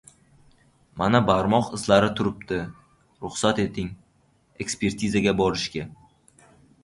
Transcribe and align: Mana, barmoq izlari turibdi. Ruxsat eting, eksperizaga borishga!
Mana, 1.01 1.19
barmoq 1.27 1.67
izlari 1.77 2.07
turibdi. 2.19 2.57
Ruxsat 3.25 3.61
eting, 3.65 3.93
eksperizaga 4.65 5.35
borishga! 5.43 5.85